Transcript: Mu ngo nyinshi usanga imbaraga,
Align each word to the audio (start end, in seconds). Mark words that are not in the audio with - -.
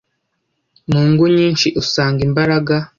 Mu 0.91 1.01
ngo 1.09 1.23
nyinshi 1.35 1.67
usanga 1.81 2.19
imbaraga, 2.27 2.75